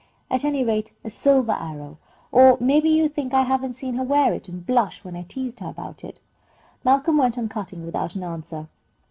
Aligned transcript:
"At 0.31 0.43
any 0.43 0.63
rate, 0.63 0.93
a 1.03 1.11
silver 1.11 1.51
arrow. 1.51 1.99
Oh, 2.33 2.57
maybe 2.59 2.89
you 2.89 3.07
think 3.07 3.35
I 3.35 3.43
haven't 3.43 3.73
seen 3.73 3.93
her 3.97 4.03
wear 4.03 4.33
it, 4.33 4.49
and 4.49 4.65
blush 4.65 5.03
when 5.03 5.15
I 5.15 5.21
teased 5.21 5.59
her 5.59 5.69
about 5.69 6.03
it." 6.03 6.21
Malcolm 6.83 7.19
went 7.19 7.37
on 7.37 7.47
cutting, 7.49 7.85
without 7.85 8.15
an 8.15 8.23
answer. 8.23 8.67